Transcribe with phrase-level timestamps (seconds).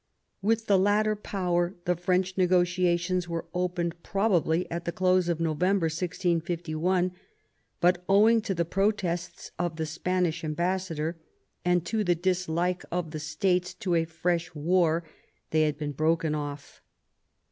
[0.41, 5.85] With the latter power the French negotiations were opened probably at the close of November
[5.89, 7.11] 1651;
[7.79, 11.17] but owing to the protests of the Spanish ambassador,
[11.63, 15.03] and to the dislike of the States to a fresh war,
[15.51, 16.81] they had been broken off.